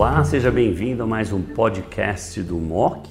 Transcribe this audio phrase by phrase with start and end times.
[0.00, 3.06] Olá, seja bem-vindo a mais um podcast do MOC.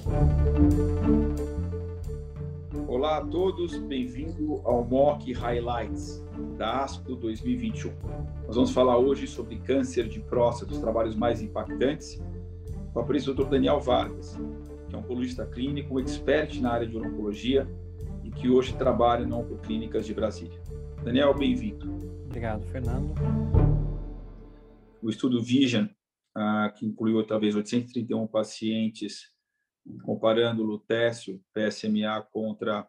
[2.88, 6.20] Olá a todos, bem-vindo ao MOC Highlights
[6.58, 7.92] da ASCO 2021.
[8.44, 12.20] Nós vamos falar hoje sobre câncer de próstata, os trabalhos mais impactantes,
[12.92, 13.50] com a presença do Dr.
[13.50, 14.36] Daniel Vargas,
[14.88, 17.68] que é um oncologista clínico, expert na área de oncologia
[18.24, 20.60] e que hoje trabalha na Oncoclínicas de Brasília.
[21.04, 21.88] Daniel, bem-vindo.
[22.26, 23.14] Obrigado, Fernando.
[25.00, 25.86] O estudo Vision,
[26.76, 29.32] que incluiu talvez 831 pacientes,
[30.04, 32.88] comparando o lutécio PSMA contra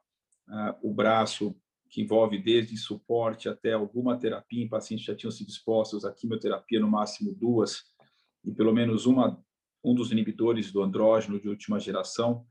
[0.82, 1.56] o braço,
[1.90, 6.14] que envolve desde suporte até alguma terapia em pacientes que já tinham sido expostos à
[6.14, 7.84] quimioterapia, no máximo duas,
[8.46, 9.44] e pelo menos uma,
[9.84, 12.46] um dos inibidores do andrógeno de última geração,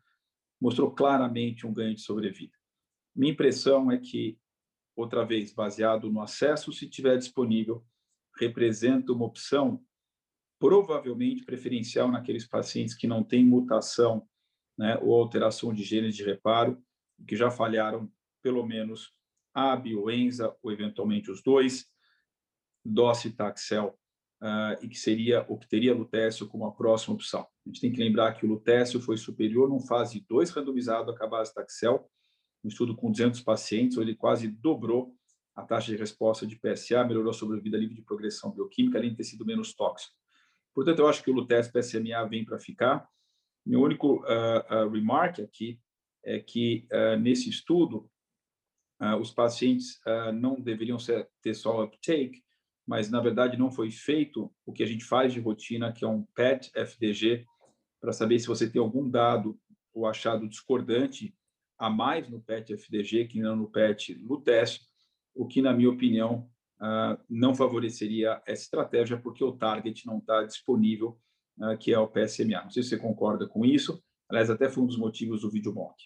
[0.60, 2.52] mostrou claramente um ganho de sobrevida.
[3.16, 4.38] Minha impressão é que
[4.94, 7.82] outra vez, baseado no acesso, se tiver disponível,
[8.38, 9.82] representa uma opção
[10.60, 14.28] provavelmente preferencial naqueles pacientes que não têm mutação
[14.78, 16.80] né, ou alteração de genes de reparo,
[17.26, 19.12] que já falharam pelo menos
[19.54, 21.86] AB ou ENZA, ou eventualmente os dois,
[22.84, 23.98] docetaxel,
[24.42, 27.40] uh, e que seria o que teria lutécio como a próxima opção.
[27.40, 31.14] A gente tem que lembrar que o lutécio foi superior num fase 2 randomizado a
[31.14, 32.08] cabazitaxel,
[32.62, 35.14] um estudo com 200 pacientes, onde ele quase dobrou
[35.56, 39.16] a taxa de resposta de PSA, melhorou a sobrevida livre de progressão bioquímica, além de
[39.16, 40.14] ter sido menos tóxico.
[40.74, 43.08] Portanto, eu acho que o Lutes PSMA vem para ficar.
[43.64, 45.78] Meu único uh, uh, remark aqui
[46.24, 48.10] é que uh, nesse estudo
[49.18, 49.98] os pacientes
[50.34, 52.44] não deveriam ser, ter só uptake,
[52.86, 56.06] mas na verdade não foi feito o que a gente faz de rotina, que é
[56.06, 57.46] um PET FDG,
[57.98, 59.58] para saber se você tem algum dado
[59.94, 61.34] ou achado discordante
[61.78, 64.86] a mais no PET FDG que não no PET Luteste,
[65.34, 66.46] o que, na minha opinião,
[67.28, 71.18] não favoreceria essa estratégia, porque o target não está disponível,
[71.58, 72.62] uh, que é o PSMA.
[72.62, 75.74] Não sei se você concorda com isso, aliás, até foi um dos motivos do vídeo
[75.74, 76.02] mock.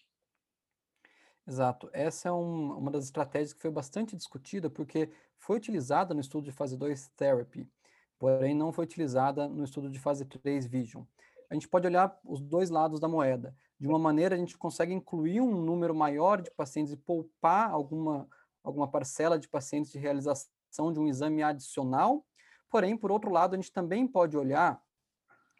[1.46, 1.88] Exato.
[1.92, 6.44] Essa é um, uma das estratégias que foi bastante discutida, porque foi utilizada no estudo
[6.44, 7.70] de fase 2 Therapy,
[8.18, 11.04] porém não foi utilizada no estudo de fase 3 Vision.
[11.50, 14.92] A gente pode olhar os dois lados da moeda de uma maneira a gente consegue
[14.92, 18.26] incluir um número maior de pacientes e poupar alguma,
[18.62, 20.50] alguma parcela de pacientes de realização
[20.92, 22.24] de um exame adicional.
[22.70, 24.82] Porém, por outro lado, a gente também pode olhar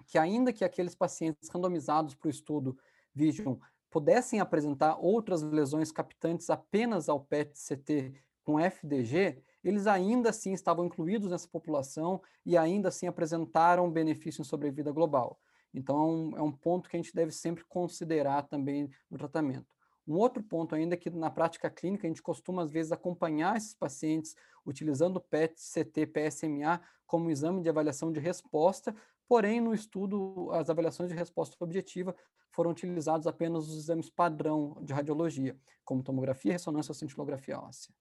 [0.07, 2.77] que ainda que aqueles pacientes randomizados para o estudo
[3.15, 3.57] Vision
[3.91, 11.31] pudessem apresentar outras lesões captantes apenas ao PET-CT com FDG, eles ainda assim estavam incluídos
[11.31, 15.41] nessa população e ainda assim apresentaram benefício em sobrevida global.
[15.73, 19.74] Então, é um ponto que a gente deve sempre considerar também no tratamento.
[20.07, 23.57] Um outro ponto ainda é que na prática clínica a gente costuma às vezes acompanhar
[23.57, 28.95] esses pacientes utilizando PET, CT, PSMA como exame de avaliação de resposta,
[29.27, 32.15] porém no estudo as avaliações de resposta objetiva
[32.51, 37.93] foram utilizados apenas os exames padrão de radiologia, como tomografia, ressonância ou cintilografia óssea.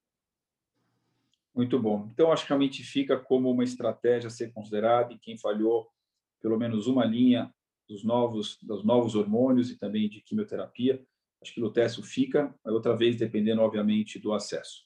[1.56, 2.09] Muito bom.
[2.12, 5.92] Então acho que realmente fica como uma estratégia a ser considerada e quem falhou
[6.42, 7.53] pelo menos uma linha
[7.88, 11.02] dos novos, dos novos hormônios e também de quimioterapia.
[11.44, 14.86] Acho que lutécio fica, outra vez dependendo, obviamente, do acesso.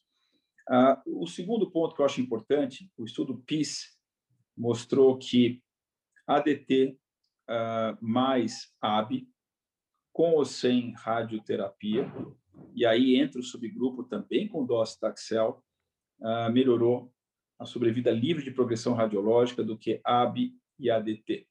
[0.67, 3.95] Ah, o segundo ponto que eu acho importante, o estudo PIS
[4.57, 5.61] mostrou que
[6.25, 6.97] ADT
[7.47, 9.29] ah, mais AB,
[10.11, 12.11] com ou sem radioterapia,
[12.73, 15.63] e aí entra o subgrupo também com docetaxel,
[16.23, 17.13] ah, melhorou
[17.59, 21.47] a sobrevida livre de progressão radiológica do que AB e ADT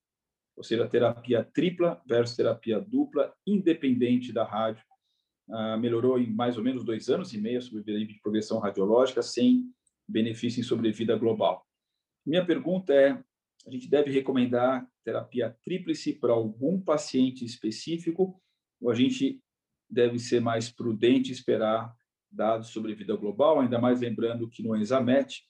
[0.57, 4.83] ou seja, terapia tripla versus terapia dupla, independente da rádio.
[5.49, 9.23] Ah, melhorou em mais ou menos dois anos e meio a sobrevida de progressão radiológica,
[9.23, 9.71] sem
[10.09, 11.65] benefício em sobrevida global.
[12.25, 13.23] Minha pergunta é:
[13.67, 18.41] a gente deve recomendar terapia tríplice para algum paciente específico,
[18.81, 19.41] ou a gente
[19.89, 21.95] deve ser mais prudente esperar
[22.31, 25.45] dados sobre vida global, ainda mais lembrando que no Enzamet,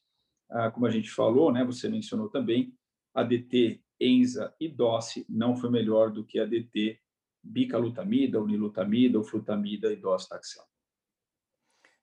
[0.51, 2.73] ah, como a gente falou, né, você mencionou também,
[3.15, 7.01] a DT ENZA e DOSE não foi melhor do que a DT,
[7.47, 10.65] bicalutamida, unilutamida, ou flutamida e docetaxel.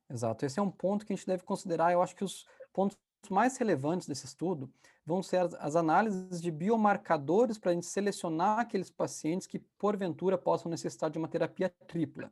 [0.10, 1.92] Exato, esse é um ponto que a gente deve considerar.
[1.92, 2.98] Eu acho que os pontos
[3.30, 4.72] mais relevantes desse estudo
[5.06, 10.38] vão ser as, as análises de biomarcadores para a gente selecionar aqueles pacientes que, porventura,
[10.38, 12.32] possam necessitar de uma terapia tripla.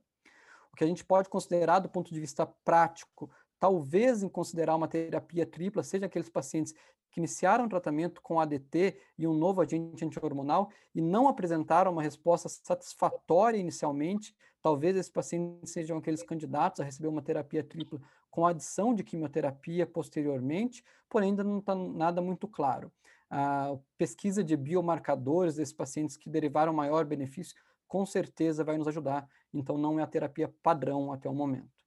[0.71, 3.29] O que a gente pode considerar do ponto de vista prático,
[3.59, 6.73] talvez em considerar uma terapia tripla, seja aqueles pacientes
[7.11, 12.47] que iniciaram tratamento com ADT e um novo agente antihormonal e não apresentaram uma resposta
[12.47, 17.99] satisfatória inicialmente, talvez esses pacientes sejam aqueles candidatos a receber uma terapia tripla
[18.29, 22.91] com adição de quimioterapia posteriormente, porém ainda não está nada muito claro.
[23.29, 27.55] A pesquisa de biomarcadores desses pacientes que derivaram maior benefício
[27.87, 29.27] com certeza vai nos ajudar.
[29.53, 31.80] Então, não é a terapia padrão até o momento.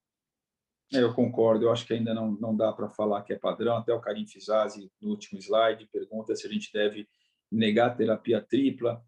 [0.94, 3.76] É, eu concordo, eu acho que ainda não, não dá para falar que é padrão.
[3.76, 7.08] Até o Karim Fizazi, no último slide, pergunta se a gente deve
[7.50, 9.02] negar terapia tripla,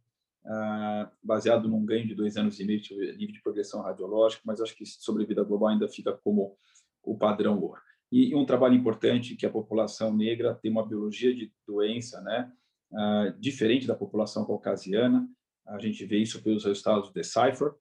[0.44, 4.60] ah, baseado num ganho de dois anos e meio de nível de progressão radiológica, mas
[4.60, 6.56] acho que sobrevida global ainda fica como
[7.04, 7.80] o padrão ouro.
[8.10, 12.50] E, e um trabalho importante que a população negra tem uma biologia de doença, né,
[12.92, 15.28] ah, diferente da população caucasiana.
[15.66, 17.74] A gente vê isso pelos resultados do Decipher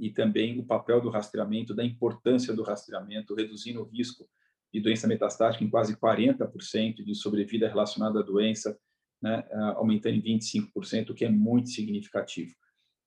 [0.00, 4.26] e também o papel do rastreamento, da importância do rastreamento, reduzindo o risco
[4.72, 8.78] de doença metastática em quase 40% de sobrevida relacionada à doença,
[9.20, 12.54] né, aumentando em 25%, o que é muito significativo.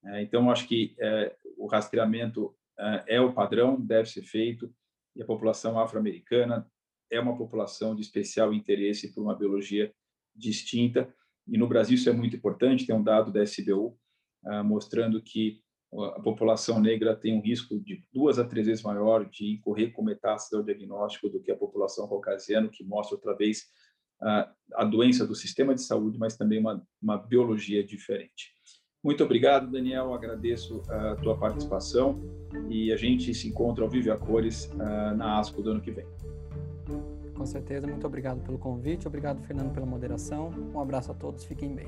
[0.06, 4.72] É, então, acho que é, o rastreamento é, é o padrão, deve ser feito,
[5.16, 6.69] e a população afro-americana
[7.10, 9.92] é uma população de especial interesse por uma biologia
[10.36, 11.12] distinta,
[11.48, 13.98] e no Brasil isso é muito importante, tem um dado da SBU
[14.46, 15.63] ah, mostrando que
[16.01, 20.04] a população negra tem um risco de duas a três vezes maior de incorrer com
[20.04, 23.68] metástase ao diagnóstico do que a população caucasiana, que mostra outra vez
[24.74, 28.54] a doença do sistema de saúde, mas também uma, uma biologia diferente.
[29.04, 30.13] Muito obrigado, Daniel.
[30.13, 32.22] Agradeço a tua participação
[32.69, 34.72] e a gente se encontra ao vivo a cores
[35.18, 36.06] na ASCO do ano que vem.
[37.36, 37.86] Com certeza.
[37.86, 39.07] Muito obrigado pelo convite.
[39.07, 40.50] Obrigado, Fernando, pela moderação.
[40.74, 41.44] Um abraço a todos.
[41.44, 41.88] Fiquem bem.